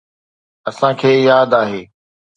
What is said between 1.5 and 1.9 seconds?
آهي.